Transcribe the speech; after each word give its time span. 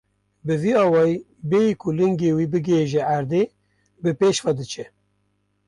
Bi 0.45 0.55
vî 0.61 0.71
awayî 0.83 1.17
bêyî 1.49 1.73
ku 1.81 1.89
lingê 1.99 2.31
wî 2.37 2.45
bighêje 2.53 3.01
erdê, 3.17 3.43
bi 4.01 4.11
pêş 4.19 4.37
ve 4.45 4.51
diçe. 4.59 4.85